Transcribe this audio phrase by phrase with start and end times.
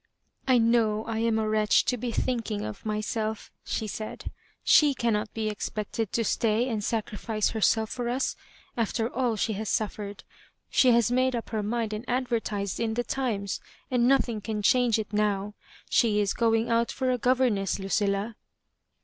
[0.01, 0.03] *^
[0.51, 4.31] I know I am a wretch to be thinking of my self;" she said.
[4.63, 8.35] She cannot be expected to stay and sacrifice herself for us,
[8.75, 10.23] after all she has suffer ed.
[10.71, 13.59] She haa made up her mind and advertised in the * Times,'
[13.91, 15.53] and nothing can change it now
[15.87, 18.33] She is going out for a governess, Ludlla."